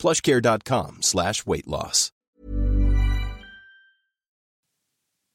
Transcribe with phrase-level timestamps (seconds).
[0.00, 2.12] plushcare.com slash weight loss.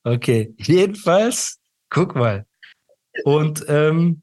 [0.04, 2.46] Okay, jedenfalls, guck mal.
[3.24, 4.22] Und ähm,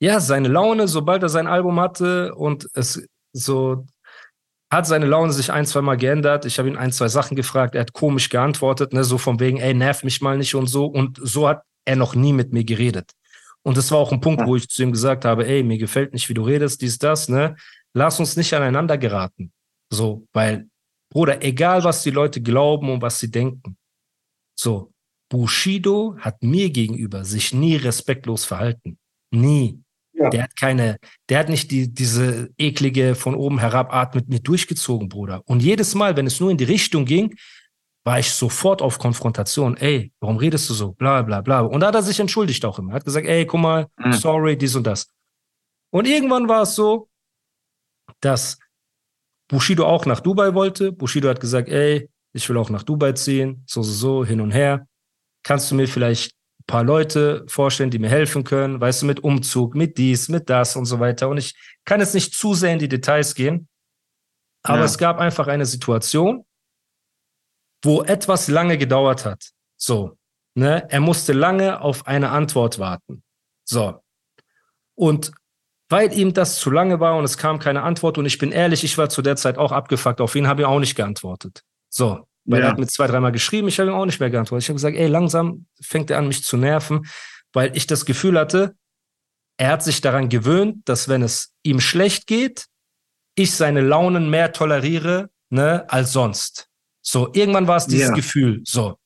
[0.00, 3.86] ja, seine Laune, sobald er sein Album hatte und es so
[4.70, 6.44] hat seine Laune sich ein, zwei Mal geändert.
[6.44, 7.74] Ich habe ihn ein, zwei Sachen gefragt.
[7.74, 10.86] Er hat komisch geantwortet, ne, so von wegen, ey, nerv mich mal nicht und so.
[10.86, 13.10] Und so hat er noch nie mit mir geredet.
[13.62, 16.12] Und das war auch ein Punkt, wo ich zu ihm gesagt habe, ey, mir gefällt
[16.14, 17.56] nicht, wie du redest, dies, das, ne?
[17.94, 19.52] Lass uns nicht aneinander geraten.
[19.92, 20.68] So, weil,
[21.12, 23.76] Bruder, egal was die Leute glauben und was sie denken.
[24.58, 24.92] So,
[25.28, 28.98] Bushido hat mir gegenüber sich nie respektlos verhalten.
[29.30, 29.80] Nie.
[30.12, 30.28] Ja.
[30.28, 30.98] Der hat keine,
[31.28, 35.42] der hat nicht die, diese eklige von oben herab Art mit mir durchgezogen, Bruder.
[35.46, 37.34] Und jedes Mal, wenn es nur in die Richtung ging,
[38.04, 39.76] war ich sofort auf Konfrontation.
[39.76, 40.92] Ey, warum redest du so?
[40.92, 41.60] Bla, bla, bla.
[41.60, 42.92] Und da hat er sich entschuldigt auch immer.
[42.92, 44.12] Er hat gesagt, ey, guck mal, mhm.
[44.12, 45.08] sorry, dies und das.
[45.90, 47.09] Und irgendwann war es so,
[48.20, 48.58] dass
[49.48, 50.92] Bushido auch nach Dubai wollte.
[50.92, 54.52] Bushido hat gesagt, ey, ich will auch nach Dubai ziehen, so, so, so, hin und
[54.52, 54.86] her.
[55.42, 58.80] Kannst du mir vielleicht ein paar Leute vorstellen, die mir helfen können?
[58.80, 61.28] Weißt du, mit Umzug, mit dies, mit das und so weiter.
[61.28, 63.68] Und ich kann jetzt nicht zu sehr in die Details gehen.
[64.62, 64.84] Aber ja.
[64.84, 66.44] es gab einfach eine Situation,
[67.82, 69.50] wo etwas lange gedauert hat.
[69.76, 70.16] So,
[70.54, 70.86] ne?
[70.90, 73.22] Er musste lange auf eine Antwort warten.
[73.64, 74.02] So.
[74.94, 75.32] Und
[75.90, 78.84] weil ihm das zu lange war und es kam keine Antwort und ich bin ehrlich,
[78.84, 80.20] ich war zu der Zeit auch abgefuckt.
[80.20, 81.62] Auf ihn habe ich auch nicht geantwortet.
[81.90, 82.26] So.
[82.44, 82.66] Weil ja.
[82.66, 84.64] er hat mir zwei, dreimal geschrieben, ich habe ihm auch nicht mehr geantwortet.
[84.64, 87.06] Ich habe gesagt, ey, langsam fängt er an, mich zu nerven,
[87.52, 88.76] weil ich das Gefühl hatte,
[89.58, 92.66] er hat sich daran gewöhnt, dass wenn es ihm schlecht geht,
[93.34, 96.68] ich seine Launen mehr toleriere, ne, als sonst.
[97.02, 98.14] So, irgendwann war es dieses ja.
[98.14, 98.96] Gefühl, so.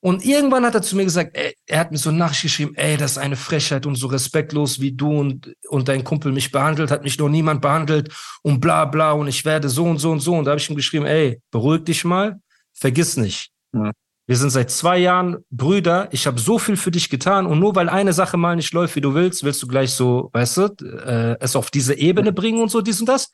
[0.00, 3.12] Und irgendwann hat er zu mir gesagt, ey, er hat mir so nachgeschrieben, ey, das
[3.12, 7.02] ist eine Frechheit und so respektlos, wie du und, und dein Kumpel mich behandelt, hat
[7.02, 10.34] mich noch niemand behandelt und bla bla und ich werde so und so und so.
[10.34, 12.40] Und da habe ich ihm geschrieben, ey, beruhig dich mal,
[12.74, 13.50] vergiss nicht.
[13.72, 13.90] Ja.
[14.28, 17.74] Wir sind seit zwei Jahren Brüder, ich habe so viel für dich getan und nur
[17.74, 20.62] weil eine Sache mal nicht läuft, wie du willst, willst du gleich so, weißt du,
[20.84, 23.30] äh, es auf diese Ebene bringen und so, dies und das.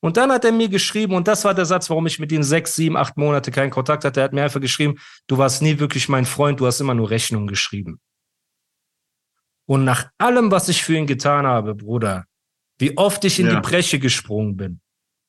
[0.00, 2.42] Und dann hat er mir geschrieben, und das war der Satz, warum ich mit ihm
[2.42, 4.20] sechs, sieben, acht Monate keinen Kontakt hatte.
[4.20, 7.10] Er hat mir einfach geschrieben, du warst nie wirklich mein Freund, du hast immer nur
[7.10, 8.00] Rechnungen geschrieben.
[9.66, 12.24] Und nach allem, was ich für ihn getan habe, Bruder,
[12.78, 13.56] wie oft ich in ja.
[13.56, 14.80] die Breche gesprungen bin,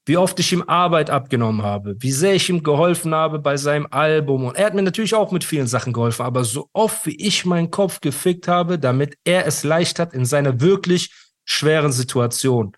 [0.05, 3.87] wie oft ich ihm Arbeit abgenommen habe, wie sehr ich ihm geholfen habe bei seinem
[3.89, 4.45] Album.
[4.45, 7.43] Und er hat mir natürlich auch mit vielen Sachen geholfen, aber so oft wie ich
[7.43, 11.11] meinen Kopf gefickt habe, damit er es leicht hat in seiner wirklich
[11.43, 12.75] schweren Situation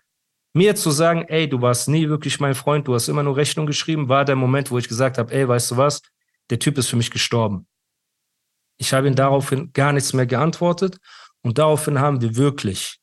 [0.52, 3.66] mir zu sagen, ey, du warst nie wirklich mein Freund, du hast immer nur Rechnung
[3.66, 6.02] geschrieben, war der Moment, wo ich gesagt habe, ey, weißt du was,
[6.50, 7.66] der Typ ist für mich gestorben.
[8.76, 10.98] Ich habe ihm daraufhin gar nichts mehr geantwortet
[11.42, 12.98] und daraufhin haben wir wirklich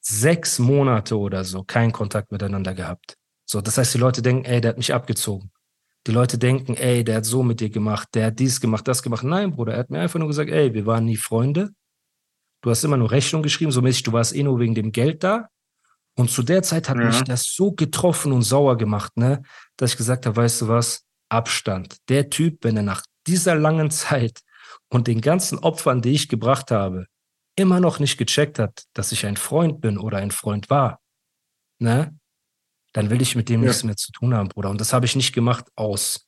[0.00, 3.16] sechs Monate oder so keinen Kontakt miteinander gehabt.
[3.44, 5.50] So, das heißt, die Leute denken, ey, der hat mich abgezogen.
[6.06, 9.02] Die Leute denken, ey, der hat so mit dir gemacht, der hat dies gemacht, das
[9.02, 9.24] gemacht.
[9.24, 11.70] Nein, Bruder, er hat mir einfach nur gesagt, ey, wir waren nie Freunde.
[12.62, 15.22] Du hast immer nur Rechnung geschrieben, so mäßig, du warst eh nur wegen dem Geld
[15.22, 15.48] da.
[16.18, 17.04] Und zu der Zeit hat ja.
[17.04, 19.40] mich das so getroffen und sauer gemacht, ne,
[19.76, 21.98] dass ich gesagt habe, weißt du was, Abstand.
[22.08, 24.40] Der Typ, wenn er nach dieser langen Zeit
[24.88, 27.06] und den ganzen Opfern, die ich gebracht habe,
[27.54, 31.00] immer noch nicht gecheckt hat, dass ich ein Freund bin oder ein Freund war,
[31.78, 32.18] ne,
[32.94, 33.68] dann will ich mit dem ja.
[33.68, 34.70] nichts mehr zu tun haben, Bruder.
[34.70, 36.26] Und das habe ich nicht gemacht aus,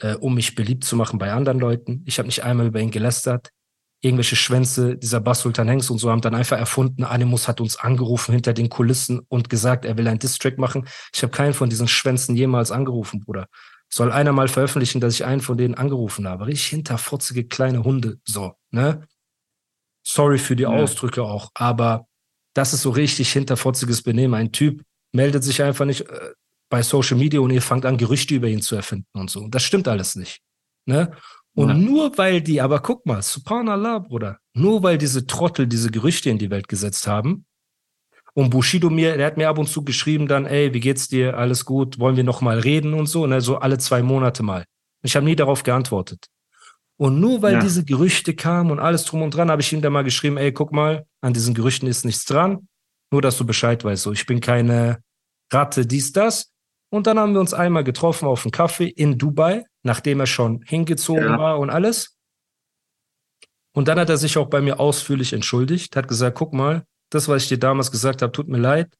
[0.00, 2.02] äh, um mich beliebt zu machen bei anderen Leuten.
[2.06, 3.50] Ich habe nicht einmal über ihn gelästert
[4.02, 8.32] irgendwelche Schwänze, dieser Bass-Sultan Hengst und so haben dann einfach erfunden, Animus hat uns angerufen
[8.32, 10.88] hinter den Kulissen und gesagt, er will ein Distrack machen.
[11.14, 13.46] Ich habe keinen von diesen Schwänzen jemals angerufen, Bruder.
[13.88, 16.46] Soll einer mal veröffentlichen, dass ich einen von denen angerufen habe.
[16.46, 19.06] Richtig hinterfotzige kleine Hunde, so, ne?
[20.04, 20.70] Sorry für die ja.
[20.70, 22.08] Ausdrücke auch, aber
[22.54, 24.34] das ist so richtig hinterfotziges Benehmen.
[24.34, 24.82] Ein Typ
[25.12, 26.32] meldet sich einfach nicht äh,
[26.68, 29.46] bei Social Media und ihr fangt an, Gerüchte über ihn zu erfinden und so.
[29.46, 30.40] Das stimmt alles nicht.
[30.86, 31.12] Ne?
[31.54, 31.74] Und ja.
[31.74, 36.38] nur weil die, aber guck mal, subhanallah, Bruder, nur weil diese Trottel diese Gerüchte in
[36.38, 37.44] die Welt gesetzt haben,
[38.34, 41.36] und Bushido mir, der hat mir ab und zu geschrieben dann, ey, wie geht's dir?
[41.36, 41.98] Alles gut?
[41.98, 44.64] Wollen wir noch mal reden und so, ne, so alle zwei Monate mal.
[45.02, 46.26] Ich habe nie darauf geantwortet.
[46.96, 47.60] Und nur weil ja.
[47.60, 50.52] diese Gerüchte kamen und alles drum und dran, habe ich ihm dann mal geschrieben, ey,
[50.52, 52.68] guck mal, an diesen Gerüchten ist nichts dran.
[53.10, 54.04] Nur, dass du Bescheid weißt.
[54.04, 55.02] So, ich bin keine
[55.52, 56.51] Ratte, dies, das.
[56.92, 60.62] Und dann haben wir uns einmal getroffen auf einen Kaffee in Dubai, nachdem er schon
[60.66, 61.38] hingezogen ja.
[61.38, 62.18] war und alles.
[63.74, 67.28] Und dann hat er sich auch bei mir ausführlich entschuldigt, hat gesagt, guck mal, das,
[67.28, 68.92] was ich dir damals gesagt habe, tut mir leid.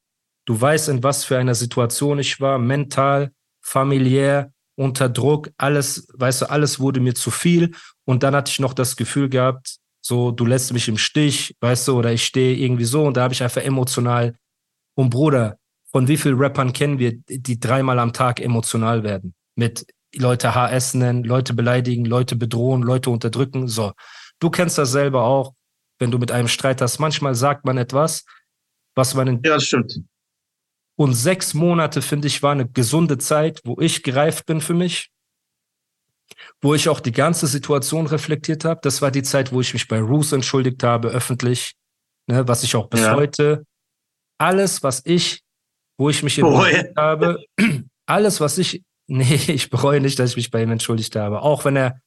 [0.45, 3.31] Du weißt, in was für einer Situation ich war, mental,
[3.61, 7.75] familiär, unter Druck, alles, weißt du, alles wurde mir zu viel.
[8.05, 11.87] Und dann hatte ich noch das Gefühl gehabt, so, du lässt mich im Stich, weißt
[11.87, 13.03] du, oder ich stehe irgendwie so.
[13.03, 14.35] Und da habe ich einfach emotional.
[14.95, 15.57] Und Bruder,
[15.93, 19.35] von wie vielen Rappern kennen wir, die dreimal am Tag emotional werden?
[19.55, 19.85] Mit
[20.15, 23.67] Leute HS nennen, Leute beleidigen, Leute bedrohen, Leute unterdrücken.
[23.67, 23.93] So.
[24.39, 25.53] Du kennst das selber auch,
[25.99, 26.99] wenn du mit einem Streit hast.
[26.99, 28.25] Manchmal sagt man etwas,
[28.95, 29.35] was man in.
[29.43, 30.01] Ja, das stimmt.
[30.95, 35.09] Und sechs Monate, finde ich, war eine gesunde Zeit, wo ich gereift bin für mich,
[36.61, 38.79] wo ich auch die ganze Situation reflektiert habe.
[38.83, 41.73] Das war die Zeit, wo ich mich bei Roos entschuldigt habe, öffentlich,
[42.27, 43.15] ne, was ich auch bis ja.
[43.15, 43.65] heute.
[44.39, 45.42] Alles, was ich,
[45.97, 47.43] wo ich mich entschuldigt habe,
[48.05, 51.41] alles, was ich, nee, ich bereue nicht, dass ich mich bei ihm entschuldigt habe.
[51.41, 51.99] Auch wenn er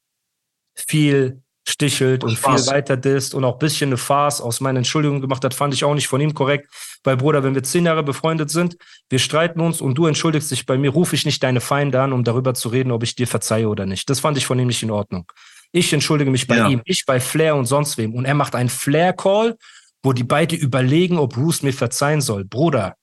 [0.75, 5.21] viel stichelt und viel weiter disst und auch ein bisschen eine Farce aus meinen Entschuldigungen
[5.21, 6.69] gemacht hat, fand ich auch nicht von ihm korrekt.
[7.03, 8.77] Weil, Bruder, wenn wir zehn Jahre befreundet sind,
[9.11, 12.13] wir streiten uns und du entschuldigst dich bei mir, rufe ich nicht deine Feinde an,
[12.13, 14.09] um darüber zu reden, ob ich dir verzeihe oder nicht.
[14.09, 15.31] Das fand ich von ihm nicht in Ordnung.
[15.73, 16.69] Ich entschuldige mich bei ja.
[16.69, 18.15] ihm, ich bei Flair und sonst wem.
[18.15, 19.57] Und er macht einen Flair-Call,
[20.03, 22.45] wo die beide überlegen, ob Bruce mir verzeihen soll.
[22.45, 22.95] Bruder,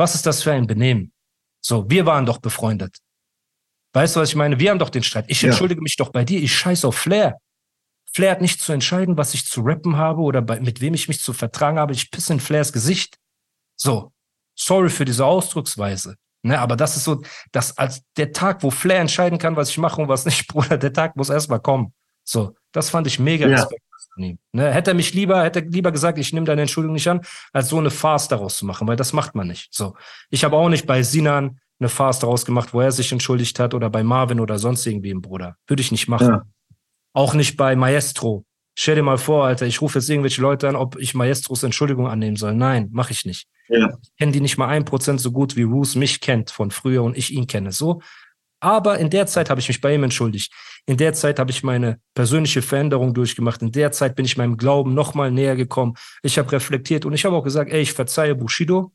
[0.00, 1.12] was ist das für ein Benehmen?
[1.60, 2.96] So, wir waren doch befreundet.
[3.92, 4.58] Weißt du, was ich meine?
[4.58, 5.26] Wir haben doch den Streit.
[5.28, 5.82] Ich entschuldige ja.
[5.82, 6.40] mich doch bei dir.
[6.42, 7.36] Ich scheiße auf Flair.
[8.10, 11.06] Flair hat nicht zu entscheiden, was ich zu rappen habe oder bei, mit wem ich
[11.08, 11.92] mich zu vertragen habe.
[11.92, 13.18] Ich pisse in Flairs Gesicht.
[13.76, 14.12] So,
[14.54, 16.16] sorry für diese Ausdrucksweise.
[16.42, 19.76] Ne, aber das ist so, dass als der Tag, wo Flair entscheiden kann, was ich
[19.76, 21.92] mache und was nicht, Bruder, der Tag muss erstmal kommen.
[22.24, 23.68] So, das fand ich mega ja.
[24.16, 24.38] Ihm.
[24.52, 27.20] Ne, hätte er mich lieber, hätte er lieber gesagt, ich nehme deine Entschuldigung nicht an,
[27.52, 29.68] als so eine Farce daraus zu machen, weil das macht man nicht.
[29.72, 29.94] So,
[30.30, 33.72] ich habe auch nicht bei Sinan eine Farce daraus gemacht, wo er sich entschuldigt hat
[33.74, 35.56] oder bei Marvin oder sonst irgendwie im Bruder.
[35.66, 36.28] Würde ich nicht machen.
[36.28, 36.42] Ja.
[37.12, 38.44] Auch nicht bei Maestro.
[38.76, 42.06] Stell dir mal vor, Alter, ich rufe jetzt irgendwelche Leute an, ob ich Maestros Entschuldigung
[42.06, 42.54] annehmen soll.
[42.54, 43.48] Nein, mache ich nicht.
[43.68, 43.90] Ja.
[44.02, 47.02] Ich kenne die nicht mal ein Prozent so gut, wie Roos mich kennt von früher
[47.02, 47.72] und ich ihn kenne.
[47.72, 48.00] So.
[48.60, 50.52] Aber in der Zeit habe ich mich bei ihm entschuldigt.
[50.86, 53.62] In der Zeit habe ich meine persönliche Veränderung durchgemacht.
[53.62, 55.94] In der Zeit bin ich meinem Glauben nochmal näher gekommen.
[56.22, 58.92] Ich habe reflektiert und ich habe auch gesagt, ey, ich verzeihe Bushido.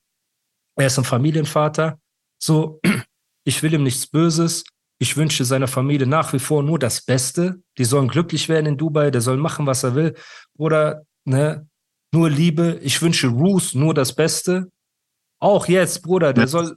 [0.76, 2.00] Er ist ein Familienvater.
[2.38, 2.80] So,
[3.44, 4.64] ich will ihm nichts Böses.
[5.00, 7.62] Ich wünsche seiner Familie nach wie vor nur das Beste.
[7.78, 10.16] Die sollen glücklich werden in Dubai, der soll machen, was er will.
[10.58, 11.68] Oder, ne,
[12.14, 12.80] nur Liebe.
[12.82, 14.72] Ich wünsche Ruth nur das Beste.
[15.40, 16.76] Auch jetzt, Bruder, der soll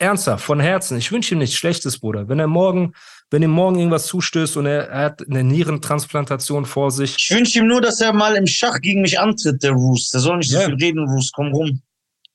[0.00, 0.98] ernsthaft, von Herzen.
[0.98, 2.28] Ich wünsche ihm nichts Schlechtes, Bruder.
[2.28, 2.94] Wenn er morgen,
[3.30, 7.16] wenn ihm morgen irgendwas zustößt und er, er hat eine Nierentransplantation vor sich.
[7.18, 10.10] Ich wünsche ihm nur, dass er mal im Schach gegen mich antritt, der Roos.
[10.10, 11.30] Der soll nicht so viel reden, Roos.
[11.32, 11.82] Komm rum.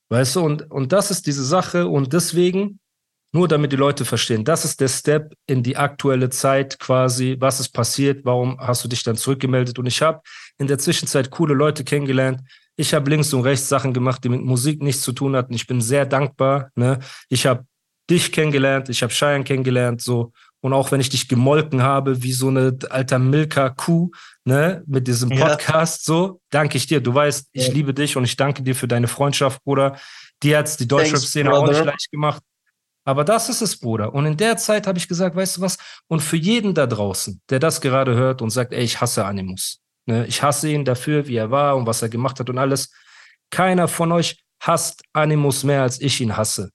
[0.08, 1.88] Weißt du, und, und das ist diese Sache.
[1.88, 2.78] Und deswegen
[3.32, 7.36] nur damit die Leute verstehen, das ist der Step in die aktuelle Zeit quasi.
[7.38, 8.24] Was ist passiert?
[8.24, 9.78] Warum hast du dich dann zurückgemeldet?
[9.78, 10.22] Und ich habe
[10.58, 12.40] in der Zwischenzeit coole Leute kennengelernt.
[12.76, 15.54] Ich habe links und rechts Sachen gemacht, die mit Musik nichts zu tun hatten.
[15.54, 16.70] Ich bin sehr dankbar.
[16.74, 16.98] Ne?
[17.28, 17.64] Ich habe
[18.08, 20.32] dich kennengelernt, ich habe Cheyenne kennengelernt, so.
[20.60, 24.10] Und auch wenn ich dich gemolken habe, wie so eine alter Milka-Kuh,
[24.44, 26.14] ne, mit diesem Podcast, ja.
[26.14, 27.00] so, danke ich dir.
[27.00, 27.72] Du weißt, ich ja.
[27.72, 29.96] liebe dich und ich danke dir für deine Freundschaft, Bruder.
[30.42, 32.42] Dir hat's die Deutschrap-Szene auch nicht leicht gemacht.
[33.04, 34.12] Aber das ist es, Bruder.
[34.12, 35.78] Und in der Zeit habe ich gesagt, weißt du was?
[36.08, 39.80] Und für jeden da draußen, der das gerade hört und sagt, ey, ich hasse Animus.
[40.06, 40.26] Ne?
[40.26, 42.92] Ich hasse ihn dafür, wie er war und was er gemacht hat und alles.
[43.50, 46.70] Keiner von euch hasst Animus mehr, als ich ihn hasse.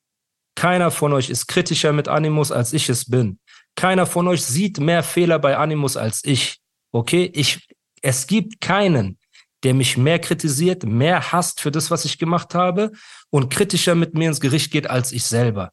[0.56, 3.40] Keiner von euch ist kritischer mit Animus, als ich es bin.
[3.76, 6.60] Keiner von euch sieht mehr Fehler bei Animus als ich.
[6.92, 7.32] Okay?
[7.34, 7.68] Ich,
[8.02, 9.18] es gibt keinen,
[9.64, 12.92] der mich mehr kritisiert, mehr hasst für das, was ich gemacht habe
[13.30, 15.72] und kritischer mit mir ins Gericht geht als ich selber.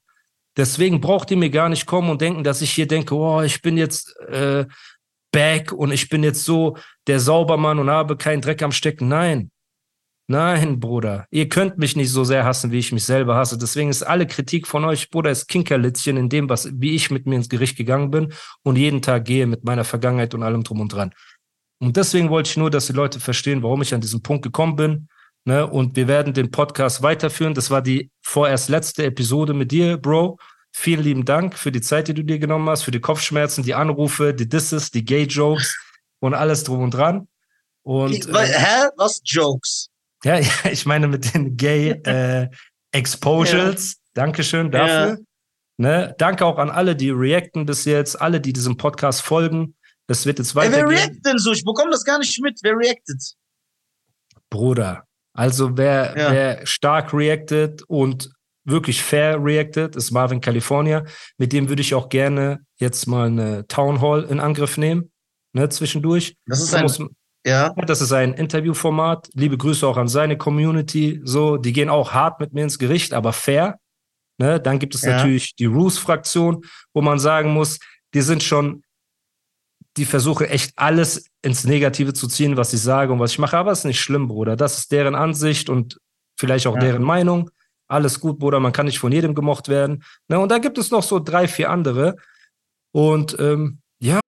[0.57, 3.63] Deswegen braucht ihr mir gar nicht kommen und denken, dass ich hier denke, oh, ich
[3.63, 4.67] bin jetzt äh,
[5.39, 6.77] back und ich bin jetzt so
[7.07, 9.09] der Saubermann und habe keinen Dreck am Stecken.
[9.09, 9.51] Nein.
[10.31, 11.27] Nein, Bruder.
[11.31, 13.57] Ihr könnt mich nicht so sehr hassen, wie ich mich selber hasse.
[13.57, 17.27] Deswegen ist alle Kritik von euch, Bruder, ist Kinkerlitzchen in dem, was, wie ich mit
[17.27, 20.81] mir ins Gericht gegangen bin und jeden Tag gehe mit meiner Vergangenheit und allem drum
[20.81, 21.15] und dran.
[21.81, 24.77] Und deswegen wollte ich nur, dass die Leute verstehen, warum ich an diesen Punkt gekommen
[24.77, 25.09] bin
[25.49, 25.67] Ne?
[25.67, 27.55] Und wir werden den Podcast weiterführen.
[27.55, 30.39] Das war die vorerst letzte Episode mit dir, Bro.
[30.81, 33.75] Vielen lieben Dank für die Zeit, die du dir genommen hast, für die Kopfschmerzen, die
[33.75, 35.77] Anrufe, die Disses, die Gay-Jokes
[36.21, 37.27] und alles drum und dran.
[37.83, 38.89] Und, äh, hä?
[38.97, 39.89] Was Jokes?
[40.23, 42.49] Ja, ja, ich meine mit den Gay äh.
[42.95, 43.75] Ja.
[44.15, 45.09] Dankeschön dafür.
[45.09, 45.17] Ja.
[45.79, 46.15] Ne?
[46.17, 49.75] Danke auch an alle, die reacten bis jetzt, alle, die diesem Podcast folgen.
[50.07, 50.87] Das wird jetzt weitergehen.
[50.87, 51.51] Ey, wer reactet denn so?
[51.51, 52.61] Ich bekomme das gar nicht mit.
[52.63, 53.35] Wer reactet?
[54.49, 56.31] Bruder, also wer, ja.
[56.31, 58.31] wer stark reactet und
[58.69, 61.05] wirklich fair reacted, ist Marvin California.
[61.39, 65.11] Mit dem würde ich auch gerne jetzt mal eine Town Hall in Angriff nehmen,
[65.53, 66.37] ne, zwischendurch.
[66.47, 67.01] Das ist Da ein, muss,
[67.47, 69.29] ja, das ist ein Interviewformat.
[69.35, 71.21] Liebe Grüße auch an seine Community.
[71.25, 73.79] So, die gehen auch hart mit mir ins Gericht, aber fair.
[74.39, 74.61] Ne?
[74.61, 75.17] Dann gibt es Ja.
[75.17, 77.79] natürlich die Roos-Fraktion, wo man sagen muss,
[78.15, 78.83] die sind schon,
[79.97, 83.57] die versuchen echt alles ins Negative zu ziehen, was ich sage und was ich mache.
[83.57, 84.55] Aber es ist nicht schlimm, Bruder.
[84.55, 85.99] Das ist deren Ansicht und
[86.39, 86.81] vielleicht auch Ja.
[86.81, 87.51] deren Meinung.
[87.89, 88.61] Alles gut, Bruder.
[88.61, 90.05] Man kann nicht von jedem gemocht werden.
[90.29, 90.39] Ne?
[90.39, 92.17] Und da gibt es noch so drei, vier andere.
[92.93, 94.21] Und ähm, ja,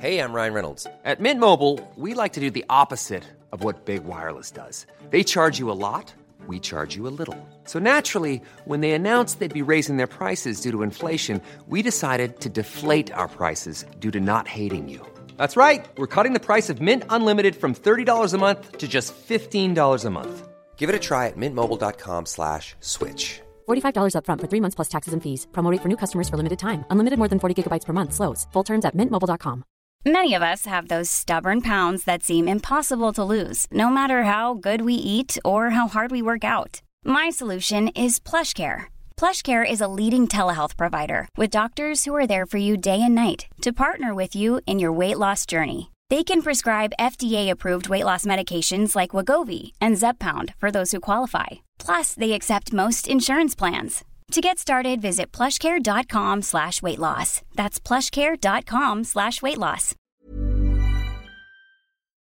[0.00, 0.86] Hey, I'm Ryan Reynolds.
[1.04, 4.86] At Mint Mobile, we like to do the opposite of what Big Wireless does.
[5.10, 6.14] They charge you a lot,
[6.46, 7.36] we charge you a little.
[7.64, 12.38] So naturally, when they announced they'd be raising their prices due to inflation, we decided
[12.40, 15.04] to deflate our prices due to not hating you.
[15.36, 15.84] That's right.
[15.96, 20.10] We're cutting the price of Mint Unlimited from $30 a month to just $15 a
[20.10, 20.48] month.
[20.78, 23.42] Give it a try at mintmobile.com slash switch.
[23.68, 25.46] $45 upfront for three months plus taxes and fees.
[25.52, 26.84] Promo rate for new customers for limited time.
[26.90, 28.14] Unlimited more than 40 gigabytes per month.
[28.14, 28.46] Slows.
[28.52, 29.64] Full terms at mintmobile.com.
[30.06, 34.54] Many of us have those stubborn pounds that seem impossible to lose, no matter how
[34.54, 36.80] good we eat or how hard we work out.
[37.04, 38.86] My solution is PlushCare.
[39.16, 43.14] PlushCare is a leading telehealth provider with doctors who are there for you day and
[43.14, 45.90] night to partner with you in your weight loss journey.
[46.10, 51.46] They can prescribe FDA-approved weight loss medications like Wagovi and Zepbound for those who qualify.
[51.78, 54.04] Plus, they accept most insurance plans.
[54.32, 57.42] To get started, visit plushcare.com slash weight loss.
[57.56, 59.94] That's plushcare.com slash weight loss.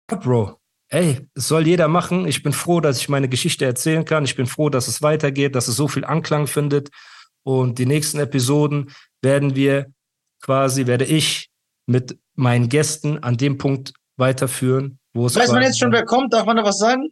[0.07, 0.57] Bro,
[0.91, 2.27] ey, soll jeder machen.
[2.27, 4.23] Ich bin froh, dass ich meine Geschichte erzählen kann.
[4.23, 6.89] Ich bin froh, dass es weitergeht, dass es so viel Anklang findet.
[7.43, 9.91] Und die nächsten Episoden werden wir
[10.41, 11.49] quasi, werde ich
[11.87, 16.33] mit meinen Gästen an dem Punkt weiterführen, wo es weiß man jetzt schon, wer kommt?
[16.33, 17.09] Darf man da was sagen?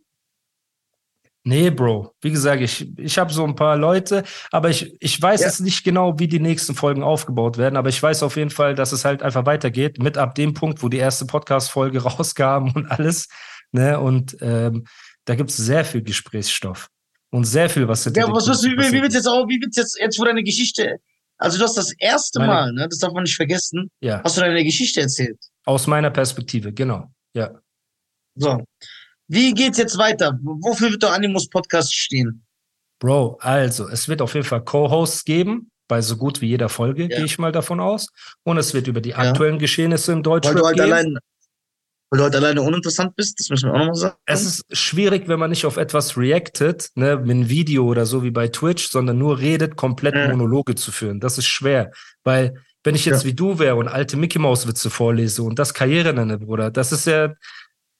[1.45, 2.15] Nee, Bro.
[2.21, 5.47] Wie gesagt, ich, ich habe so ein paar Leute, aber ich, ich weiß Ja.
[5.47, 8.75] jetzt nicht genau, wie die nächsten Folgen aufgebaut werden, aber ich weiß auf jeden Fall,
[8.75, 12.89] dass es halt einfach weitergeht, mit ab dem Punkt, wo die erste Podcast-Folge rauskam und
[12.89, 13.27] alles.
[13.73, 13.99] Ne?
[13.99, 14.85] Und ähm,
[15.25, 16.89] da gibt es sehr viel Gesprächsstoff
[17.29, 19.59] und sehr viel, was hinter Ja, was, was, wie, wie, wie wird's jetzt auch, wie
[19.61, 20.99] wird's jetzt, jetzt wo deine Geschichte,
[21.43, 24.37] also du hast das erste Meine- Mal, ne, das darf man nicht vergessen, Ja, hast
[24.37, 25.37] du deine Geschichte erzählt.
[25.65, 27.11] aus meiner Perspektive, genau.
[27.35, 27.51] Ja.
[28.35, 28.63] So.
[29.27, 30.37] Wie geht's jetzt weiter?
[30.41, 32.43] Wofür wird der Animus Podcast stehen?
[32.99, 37.03] Bro, also, es wird auf jeden Fall Co-Hosts geben, bei so gut wie jeder Folge,
[37.03, 37.17] Ja.
[37.17, 38.07] gehe ich mal davon aus.
[38.43, 39.17] Und es wird über die Ja.
[39.17, 40.83] aktuellen Geschehnisse im Deutschrap halt gehen.
[40.85, 41.17] allein,
[42.13, 44.15] weil du halt alleine uninteressant bist, das müssen wir auch nochmal sagen.
[44.27, 48.21] Es ist schwierig, wenn man nicht auf etwas reactet, ne, mit einem Video oder so
[48.23, 50.27] wie bei Twitch, sondern nur redet, komplett Ja.
[50.29, 51.19] Monologe zu führen.
[51.19, 51.89] Das ist schwer,
[52.23, 52.53] weil
[52.83, 53.29] wenn ich jetzt Ja.
[53.29, 56.91] wie du wäre und alte Mickey Maus Witze vorlese und das Karriere nenne, Bruder, das
[56.91, 57.33] ist ja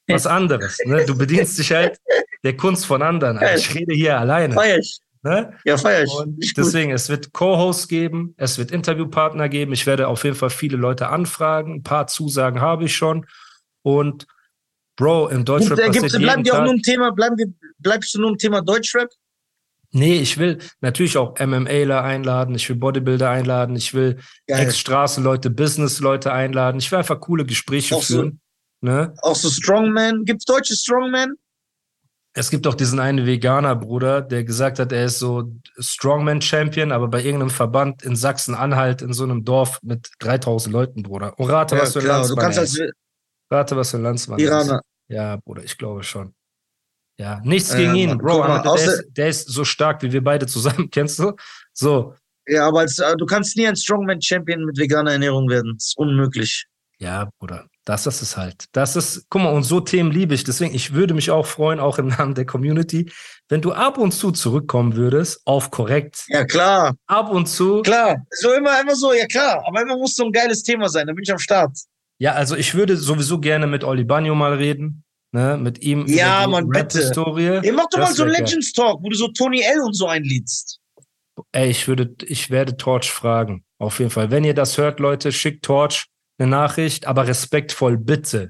[0.06, 0.78] was anderes.
[0.84, 1.04] Ne?
[1.06, 1.98] Du bedienst dich halt
[2.44, 3.38] der Kunst von anderen.
[3.38, 4.54] aber ich rede hier alleine.
[4.54, 4.98] Feier ich.
[5.22, 5.54] Ne?
[5.64, 6.12] Ja, feier ich.
[6.12, 9.72] Und deswegen, es wird Co-Hosts geben, es wird Interviewpartner geben.
[9.72, 11.76] Ich werde auf jeden Fall viele Leute anfragen.
[11.76, 13.26] Ein paar Zusagen habe ich schon.
[13.84, 14.26] Und
[14.96, 17.46] Bro, im Deutschrap Gibt, äh, passiert jeden bleiben die auch nur im Thema, bleiben wir,
[17.78, 19.10] bleibst du nur im Thema Deutschrap?
[19.90, 26.32] Nee, ich will natürlich auch MMAler einladen, ich will Bodybuilder einladen, ich will Ex-Straßenleute, Business-Leute
[26.32, 26.78] einladen.
[26.78, 28.40] Ich will einfach coole Gespräche Auch so- führen.
[28.80, 29.14] Ne?
[29.22, 30.24] Auch so Strongman.
[30.24, 31.34] Gibt's deutsche Strongman?
[32.36, 37.06] Es gibt auch diesen einen Veganer, Bruder, der gesagt hat, er ist so Strongman-Champion, aber
[37.06, 41.38] bei irgendeinem Verband in Sachsen-Anhalt in so einem Dorf mit 3000 Leuten, Bruder.
[41.38, 42.26] Und rate, was für ein klar.
[42.26, 42.76] Du kannst als.
[43.50, 44.74] Rate, was für ein Landsmann er Iraner.
[44.76, 45.14] ist.
[45.14, 46.34] Ja, Bruder, ich glaube schon.
[47.18, 48.38] Ja, nichts Ja, gegen ihn, Bro.
[48.40, 51.32] mal, der, ist, der ist so stark wie wir beide zusammen, kennst du?
[51.72, 52.14] So,
[52.48, 55.74] Ja, aber als, äh, du kannst nie ein Strongman-Champion mit veganer Ernährung werden.
[55.76, 56.66] Das ist unmöglich.
[56.98, 58.64] Ja, Bruder, das ist es halt.
[58.72, 60.42] Das ist, guck mal, und so Themen liebe ich.
[60.44, 63.10] Deswegen, ich würde mich auch freuen, auch im Namen der Community,
[63.48, 66.24] wenn du ab und zu zurückkommen würdest auf korrekt.
[66.28, 66.96] Ja, klar.
[67.06, 67.82] Ab und zu.
[67.82, 68.24] Klar.
[68.30, 69.62] So immer, immer so, ja klar.
[69.66, 71.06] Aber immer muss so ein geiles Thema sein.
[71.06, 71.76] Da bin ich am Start.
[72.24, 75.04] Ja, also ich würde sowieso gerne mit Oli Bagno mal reden.
[75.32, 76.78] Ne, mit ihm Ja, Mann, bitte.
[76.98, 77.60] Rap-Historie.
[77.62, 78.32] Ihr macht doch mal so einen.
[78.32, 80.78] Legends Talk, wo du so Tony L und so einliedst.
[81.52, 83.62] Ey, ich würde, ich werde Torch fragen.
[83.78, 84.30] Auf jeden Fall.
[84.30, 86.06] Wenn ihr das hört, Leute, schickt Torch
[86.38, 88.48] eine Nachricht, aber respektvoll bitte.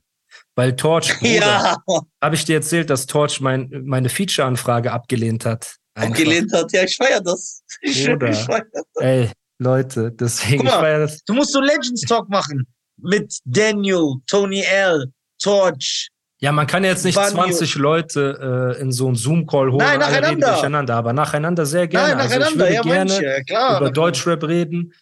[0.54, 1.76] Weil Torch, Ja,
[2.22, 5.74] habe ich dir erzählt, dass Torch mein, meine Feature-Anfrage abgelehnt hat.
[5.94, 6.10] Einfach.
[6.10, 6.70] abgelehnt hat.
[6.72, 7.64] Ja, ich feier das.
[7.80, 8.30] Ich, Bruder.
[8.30, 8.84] ich feier das.
[9.00, 10.80] Ey, Leute, deswegen, Guck ich mal.
[10.80, 11.24] feier das.
[11.24, 12.66] Du musst so Legends Talk machen.
[12.96, 16.08] Mit Daniel, Tony L, Torch.
[16.40, 17.34] Ja, man kann jetzt nicht Banjo.
[17.34, 19.78] 20 Leute äh, in so einen Zoom-Call holen.
[19.78, 20.52] Nein, alle reden nacheinander.
[20.52, 22.08] durcheinander, aber nacheinander sehr gerne.
[22.08, 22.64] Nein, also ich nacheinander.
[22.64, 23.44] würde Ja, gerne manche.
[23.46, 23.80] Klar.
[23.80, 24.92] über Deutschrap reden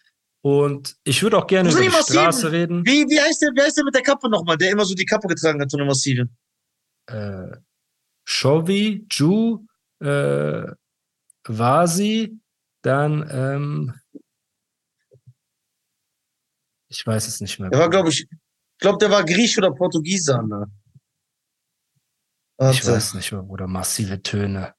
[0.41, 1.89] und ich würde auch gerne über die.
[1.89, 2.85] Straße reden.
[2.85, 5.05] Wie, wie, heißt der, wie heißt der mit der Kappe nochmal, der immer so die
[5.05, 6.27] Kappe getragen hat, Tony Massive?
[7.07, 7.57] Äh,
[8.25, 9.65] Shovi, Ju,
[9.99, 10.63] äh,
[11.45, 12.39] war sie,
[12.83, 13.93] dann, ähm,
[16.93, 17.69] ich weiß es nicht mehr.
[17.69, 20.67] Der war, glaube ich, ich glaube, der war Griech oder Portugiese, Alter.
[22.71, 23.67] Ich weiß nicht mehr, Bruder.
[23.67, 24.73] Massive Töne.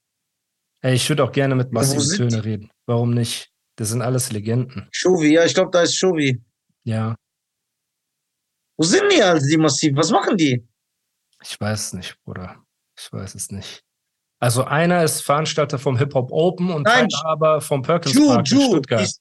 [0.81, 2.71] Ey, ich würde auch gerne mit massiven Töne reden.
[2.87, 3.51] Warum nicht?
[3.77, 4.89] Das sind alles Legenden.
[4.93, 6.41] Shovi, ja, ich glaube, da ist Shovi.
[6.85, 7.17] Ja.
[8.77, 9.97] Wo sind die, Alter, die massiv?
[9.97, 10.67] Was machen die?
[11.43, 12.65] Ich weiß es nicht, Bruder.
[12.99, 13.83] Ich weiß es nicht.
[14.41, 18.51] Also einer ist Veranstalter vom Hip Hop Open und Nein, aber vom Perkins Ju, Park
[18.51, 19.21] in Ju, Stuttgart, ist-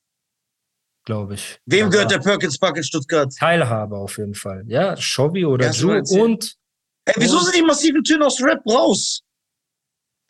[1.05, 1.59] glaube ich.
[1.65, 3.33] Wem gehört der Perkins Park in Stuttgart?
[3.35, 4.63] Teilhaber auf jeden Fall.
[4.67, 6.55] Ja, Shovi oder Ja, so Ju und
[7.05, 9.23] Ey, wieso Und- sind die massiven Töne aus Rap raus?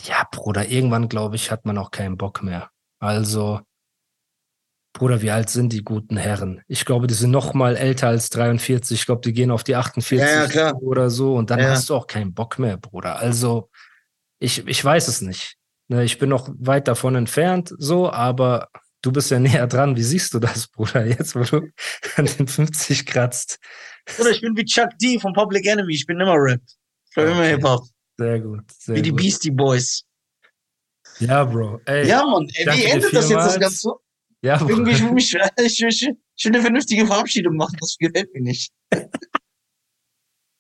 [0.02, 2.72] ja, Bruder, irgendwann, glaube ich, hat man auch keinen Bock mehr.
[3.00, 3.62] Also,
[4.94, 6.62] Bruder, wie alt sind die guten Herren?
[6.68, 9.00] Ich glaube, die sind noch mal älter als 43.
[9.02, 10.82] Ich glaube, die gehen auf die 48 Ja, ja, klar.
[10.82, 11.36] oder so.
[11.36, 13.18] Und dann hast du auch keinen Bock mehr, Bruder.
[13.18, 13.70] Also,
[14.40, 15.58] ich, ich weiß es nicht.
[15.90, 18.70] Ne, ich bin noch weit davon entfernt, so, aber
[19.04, 19.96] du bist ja näher dran.
[19.96, 21.06] Wie siehst du das, Bruder?
[21.06, 21.68] Jetzt, wo du
[22.16, 23.60] an den 50 kratzt.
[24.20, 25.94] Oder ich bin wie Chuck D von Public Enemy.
[25.94, 26.62] Ich bin immer Rap.
[27.10, 27.50] Ich bin immer Okay.
[27.52, 27.84] Hip-Hop.
[28.18, 28.72] Sehr gut.
[28.72, 29.20] Sehr Wie die gut.
[29.22, 30.04] Beastie Boys.
[31.20, 31.80] Ja, Bro.
[31.86, 32.48] Ey, Ja, Mann.
[32.56, 33.60] Ey, wie endet das jetzt das.
[33.60, 33.90] Ganze?
[34.42, 34.70] ja, Bro.
[34.70, 37.78] Irgendwie, ich, will mich, ich, ich, ich will eine vernünftige Verabschiedung machen.
[37.80, 38.72] Das gefällt mir nicht.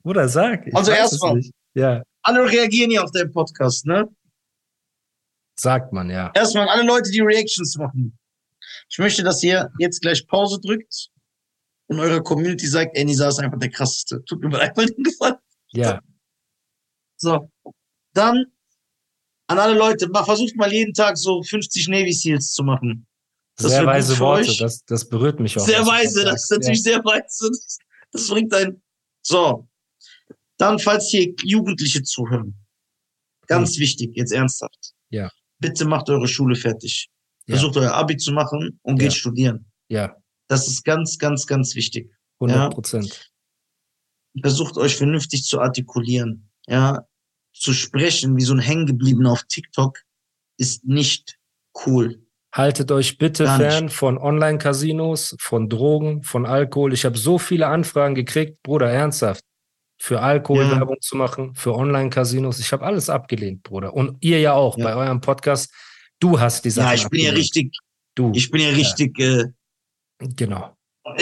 [0.03, 0.67] Bruder, sag.
[0.67, 1.41] Ich Also erstmal.
[1.75, 4.07] Ja, Alle reagieren hier auf den Podcast, ne?
[5.59, 6.31] sagt man, ja.
[6.33, 8.17] Erstmal alle Leute, die Reactions machen.
[8.93, 11.09] Ich möchte, dass ihr jetzt gleich Pause drückt
[11.87, 14.23] und eurer Community sagt, ey, Nisa ist einfach der krasseste.
[14.25, 15.37] Tut mir mal einfach den Gefallen.
[15.71, 15.99] Ja,
[17.17, 17.49] So.
[18.13, 18.45] Dann
[19.47, 23.07] an alle Leute, mal, versucht mal jeden Tag so 50 Navy Seals zu machen.
[23.55, 24.55] Das sehr weise Worte.
[24.59, 25.65] Das, das berührt mich auch.
[25.65, 27.49] Sehr du weise, da das ist natürlich sehr weise.
[27.49, 27.79] Das,
[28.11, 28.79] das bringt ein.
[29.23, 29.67] So.
[30.57, 32.53] Dann, falls hier Jugendliche zuhören.
[33.47, 34.93] Ganz wichtig, jetzt ernsthaft.
[35.09, 35.31] Ja.
[35.57, 37.09] Bitte macht eure Schule fertig.
[37.49, 39.65] Versucht euer Abi zu machen und geht studieren.
[39.89, 40.15] Ja,
[40.47, 42.11] Das ist ganz, ganz, ganz wichtig.
[42.39, 43.31] 100 Prozent.
[44.41, 46.49] Versucht euch vernünftig zu artikulieren.
[46.67, 47.05] Ja.
[47.53, 49.99] Zu sprechen wie so ein Hängengebliebener auf TikTok
[50.57, 51.37] ist nicht
[51.85, 52.25] cool.
[52.53, 53.71] Haltet euch bitte Gar nicht.
[53.71, 56.93] fern von Online-Casinos, von Drogen, von Alkohol.
[56.93, 59.43] Ich habe so viele Anfragen gekriegt, Bruder, ernsthaft.
[59.99, 60.71] Für Alkohol Ja.
[60.79, 62.59] Werbung zu machen, für Online-Casinos.
[62.59, 63.93] Ich habe alles abgelehnt, Bruder.
[63.93, 64.83] Und ihr ja auch Ja.
[64.85, 65.71] bei eurem Podcast.
[66.23, 67.75] Du hast die Sachen Ja, ich bin ja richtig,
[68.15, 68.31] Du.
[68.33, 69.43] ich bin ja richtig, äh,
[70.37, 70.73] genau.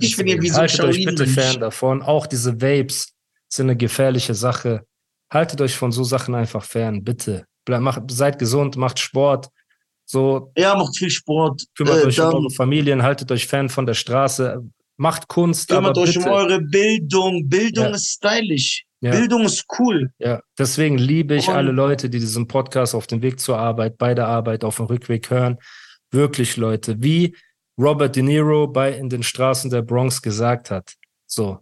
[0.00, 2.00] ich bin ja wie so Haltet euch bitte fern davon.
[2.02, 3.12] Auch diese Vapes
[3.50, 4.86] sind eine gefährliche Sache.
[5.30, 7.44] Haltet euch von so Sachen einfach fern, bitte.
[7.66, 9.48] Bleib, macht, seid gesund, macht Sport.
[10.06, 11.62] So, Ja, macht viel Sport.
[11.76, 14.62] kümmert Äh, euch um eure Familien, haltet euch fern von der Straße.
[14.96, 16.26] Macht Kunst, kümmert euch bitte.
[16.26, 17.46] um eure Bildung.
[17.46, 17.90] Bildung Ja.
[17.90, 18.84] ist stylisch.
[19.04, 19.10] Ja.
[19.10, 20.10] Bildung ist cool.
[20.18, 23.98] Ja, deswegen liebe ich Und- alle Leute, die diesen Podcast auf dem Weg zur Arbeit,
[23.98, 25.58] bei der Arbeit, auf dem Rückweg hören.
[26.10, 27.36] Wirklich, Leute, wie
[27.78, 30.94] Robert De Niro bei In den Straßen der Bronx gesagt hat.
[31.26, 31.58] So,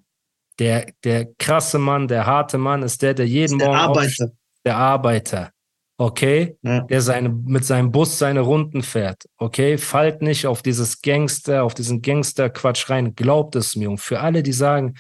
[0.59, 4.31] der, der krasse Mann, der harte Mann ist der, der jeden Der Morgen Arbeiter.
[4.65, 5.51] der Arbeiter.
[5.99, 6.57] Okay?
[6.63, 6.81] Ja.
[6.83, 9.25] Der seine, mit seinem Bus seine Runden fährt.
[9.39, 9.79] Okay?
[9.79, 13.15] Fallt nicht auf dieses Gangster, auf diesen Gangster-Quatsch rein.
[13.15, 13.89] Glaubt es mir.
[13.91, 14.95] Und für alle, die sagen,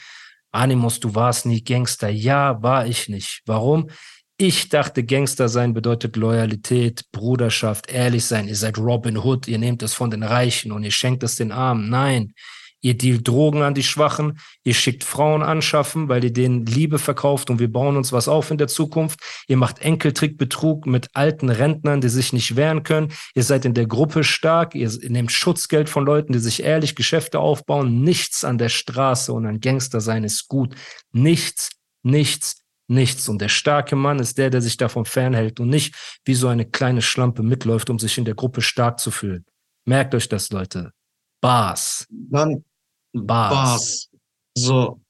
[0.53, 2.09] Animus, du warst nie Gangster.
[2.09, 3.43] Ja, war ich nicht.
[3.47, 3.89] Warum?
[4.37, 8.49] Ich dachte, Gangster sein bedeutet Loyalität, Bruderschaft, ehrlich sein.
[8.49, 11.53] Ihr seid Robin Hood, ihr nehmt es von den Reichen und ihr schenkt es den
[11.53, 11.89] Armen.
[11.89, 12.35] Nein,
[12.83, 17.49] ihr dealt Drogen an die Schwachen, ihr schickt Frauen anschaffen, weil ihr denen Liebe verkauft
[17.49, 19.21] und wir bauen uns was auf in der Zukunft.
[19.49, 23.13] Ihr macht Enkeltrickbetrug mit alten Rentnern, die sich nicht wehren können.
[23.35, 27.39] Ihr seid in der Gruppe stark, ihr nehmt Schutzgeld von Leuten, die sich ehrlich Geschäfte
[27.39, 28.03] aufbauen.
[28.03, 30.75] Nichts an der Straße und an Gangster sein ist gut.
[31.13, 31.71] Nichts,
[32.03, 33.29] nichts, nichts.
[33.29, 36.67] Und der starke Mann ist der, der sich davon fernhält und nicht wie so eine
[36.67, 39.45] kleine Schlampe mitläuft, um sich in der Gruppe stark zu fühlen.
[39.85, 40.93] Merkt euch das, Leute.
[41.41, 42.07] Bars.
[42.11, 42.65] Dann
[43.13, 43.51] Bars.
[43.51, 44.09] Bars.
[44.55, 45.01] So.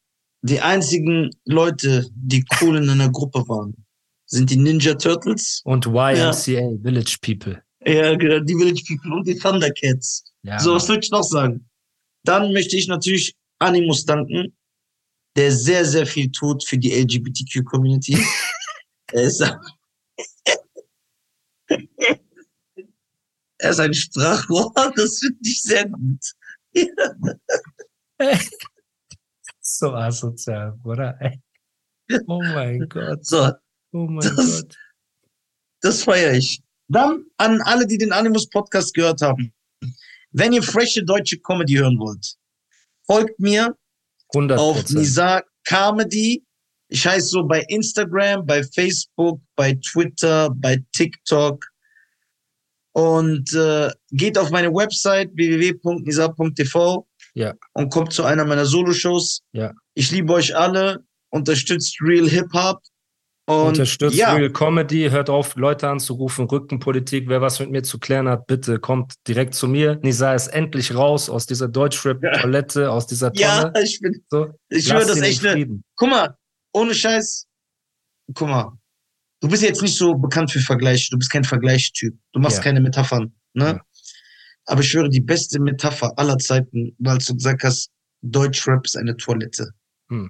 [0.43, 3.77] Die einzigen Leute, die cool in einer Gruppe waren,
[4.27, 5.63] sind die Ninja Turtles.
[5.65, 7.63] Und YMCA, Village People.
[7.85, 10.25] Ja, genau, die Village People und die Thundercats.
[10.43, 11.69] Ja, so, was würde ich noch sagen?
[12.25, 14.57] Dann möchte ich natürlich Animus danken,
[15.37, 18.19] der sehr, sehr viel tut für die LGBTQ-Community.
[19.13, 19.41] er ist
[23.59, 26.21] er ist ein Sprachrohr, das finde ich sehr gut.
[29.61, 31.19] so asozial, oder?
[32.27, 33.25] Oh mein Gott.
[33.25, 33.51] So,
[33.93, 34.77] Oh mein Das- Gott.
[35.81, 36.63] das feiere ich.
[36.89, 39.53] Dann an alle, die den Animus Podcast gehört haben.
[40.31, 42.37] Wenn ihr frische deutsche Comedy hören wollt,
[43.07, 43.77] folgt mir
[44.35, 44.99] 100 auf Prozent.
[44.99, 46.45] Nisa Comedy.
[46.89, 51.65] Ich heiße so bei Instagram, bei Facebook, bei Twitter, bei TikTok.
[52.95, 57.55] Und äh, geht auf meine Website www.nisa.tv Ja.
[57.73, 59.41] und kommt zu einer meiner Solo-Shows.
[59.53, 59.73] Ja.
[59.95, 62.81] Ich liebe euch alle, unterstützt Real Hip-Hop.
[63.47, 67.99] Und Unterstützt ja, Real Comedy, hört auf, Leute anzurufen, Rückenpolitik, wer was mit mir zu
[67.99, 69.99] klären hat, bitte kommt direkt zu mir.
[70.03, 73.83] Nisa ist endlich raus aus dieser Deutschrap-Toilette, aus dieser ja, Tonne.
[73.83, 75.83] ich bin, So, ich schwöre, das echt Frieden.
[75.97, 76.37] guck mal,
[76.73, 77.47] ohne Scheiß,
[78.33, 78.73] guck mal,
[79.41, 82.63] du bist jetzt nicht so bekannt für Vergleiche, du bist kein Vergleichstyp, du machst Ja.
[82.63, 83.81] keine Metaphern, ne?
[84.67, 84.73] Ja.
[84.73, 87.91] Aber ich schwöre, die beste Metapher aller Zeiten, weil du gesagt hast,
[88.23, 89.73] Deutschrap ist eine Toilette.
[90.09, 90.29] Hm.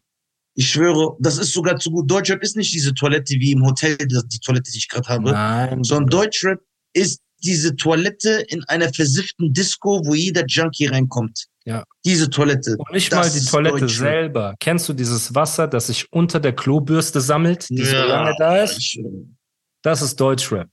[0.55, 2.11] Ich schwöre, das ist sogar zu gut.
[2.11, 5.83] Deutschrap ist nicht diese Toilette wie im Hotel, die Toilette, die ich gerade habe, Nein.
[5.85, 6.61] sondern Deutschrap
[6.93, 11.47] ist diese Toilette in einer versifften Disco, wo jeder Junkie reinkommt.
[11.65, 11.85] Ja.
[12.05, 12.77] Diese Toilette.
[12.77, 13.99] Und nicht mal die Toilette Deutschrap.
[13.99, 14.55] selber.
[14.61, 18.79] Kennst du dieses Wasser, das sich unter der Klobürste sammelt, die so lange da ist?
[18.79, 19.03] Ich.
[19.83, 20.69] Das ist Deutschrap.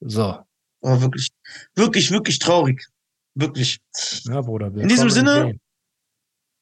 [0.00, 0.38] So.
[0.80, 1.30] Aber wirklich,
[1.74, 2.86] wirklich, wirklich traurig.
[3.34, 3.78] Wirklich.
[4.24, 4.72] Ja, Bruder.
[4.76, 5.58] In diesem Sinne.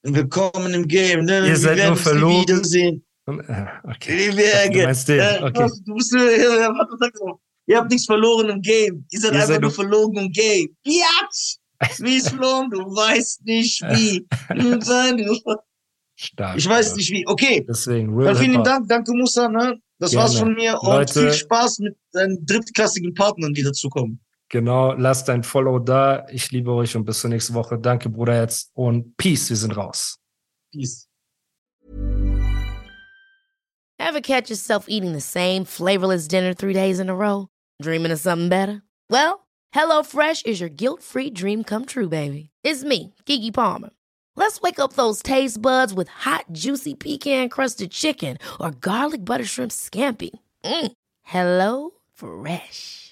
[0.03, 1.25] Willkommen im Game.
[1.25, 1.39] Ne?
[1.41, 2.43] Ihr Wir seid nur verloren.
[2.43, 3.05] Wiedersehen.
[3.27, 3.33] Du
[3.85, 4.31] okay.
[5.85, 6.13] Du bist.
[7.67, 9.07] Ihr habt nichts verloren im Game.
[9.11, 10.77] Ihr seid Ihr einfach seid nur verloren im Game.
[10.83, 11.59] Biatch!
[11.99, 12.71] Wie ist verloren?
[12.71, 14.27] Du weißt nicht wie.
[16.17, 16.59] Stark.
[16.59, 17.27] Ich weiß nicht wie.
[17.27, 17.65] Okay.
[17.69, 18.65] Deswegen, Real Dann vielen.
[18.65, 18.89] Dank.
[18.89, 19.49] Danke, Musa.
[19.49, 19.79] Ne?
[19.99, 20.25] Das Gerne.
[20.25, 20.77] war's von mir.
[20.81, 24.21] Und Leute- viel Spaß mit deinen drittklassigen Partnern, die dazukommen.
[24.53, 26.27] Genau, lasst ein Follow da.
[26.29, 27.79] Ich liebe euch und bis zur nächsten Woche.
[27.79, 29.49] Danke, Bruderherz und Peace.
[29.49, 30.19] Wir sind raus.
[30.71, 31.09] Peace.
[33.99, 37.49] Ever catch yourself eating the same flavorless dinner three days in a row?
[37.81, 38.83] Dreaming of something better?
[39.09, 42.51] Well, HelloFresh is your guilt free dream come true, baby.
[42.63, 43.89] It's me, Gigi Palmer.
[44.37, 49.47] Let's wake up those taste buds with hot, juicy pecan crusted chicken or garlic butter
[49.47, 50.39] shrimp scampi.
[50.63, 50.93] Mm.
[51.23, 53.12] Hello Fresh.